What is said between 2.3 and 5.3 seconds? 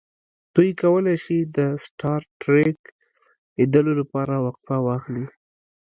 ټریک لیدلو لپاره وقفه واخلي